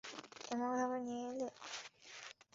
এমনভাবে 0.51 0.97
নিয়ে 1.05 1.23
এলে? 1.31 1.47